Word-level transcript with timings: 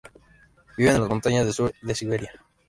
Vive 0.77 0.89
en 0.89 0.99
las 1.01 1.09
montañas 1.11 1.45
del 1.45 1.53
sur 1.53 1.71
de 1.79 1.93
Siberia. 1.93 2.31